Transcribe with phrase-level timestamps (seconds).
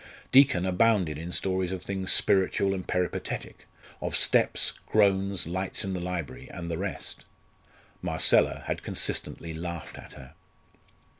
[0.31, 3.67] Deacon abounded in stories of things spiritual and peripatetic,
[4.01, 7.23] of steps, groans, lights in the library, and the rest.
[8.01, 10.33] Marcella had consistently laughed at her.